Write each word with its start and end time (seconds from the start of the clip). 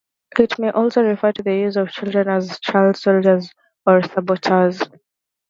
It 0.39 0.57
may 0.57 0.71
also 0.71 1.03
refer 1.03 1.31
to 1.31 1.43
the 1.43 1.53
use 1.55 1.75
of 1.77 1.91
children 1.91 2.27
as 2.27 2.59
child 2.59 2.97
soldiers 2.97 3.51
or 3.85 4.01
saboteurs. 4.01 4.81